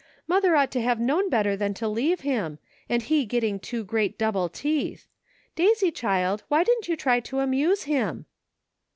mother 0.25 0.55
ought 0.55 0.71
to 0.71 0.81
have 0.81 0.99
known 0.99 1.29
better 1.29 1.55
than 1.55 1.75
to 1.75 1.87
leave 1.87 2.21
him, 2.21 2.57
and 2.89 3.03
he 3.03 3.23
getting 3.23 3.59
two 3.59 3.83
great 3.83 4.17
double 4.17 4.49
teeth! 4.49 5.07
Daisy, 5.55 5.91
child, 5.91 6.41
why 6.47 6.63
didn't 6.63 6.87
you 6.87 6.97
try 6.97 7.19
to 7.19 7.37
amuse 7.37 7.83
him?" 7.83 8.25